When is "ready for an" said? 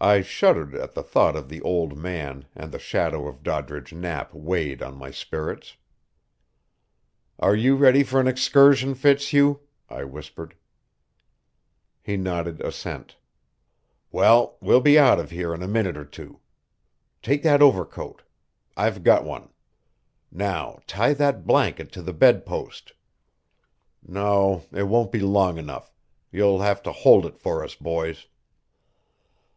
7.74-8.28